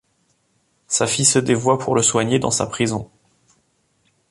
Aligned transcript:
Sa 0.87 1.05
fille 1.05 1.25
se 1.25 1.37
dévoua 1.37 1.77
pour 1.77 1.93
le 1.93 2.01
soigner 2.01 2.39
dans 2.39 2.49
sa 2.49 2.65
prison. 2.65 3.07